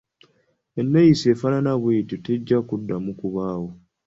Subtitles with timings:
[0.79, 3.69] Enneeyisa efaanana bweti tejja kuddamu kubaawo.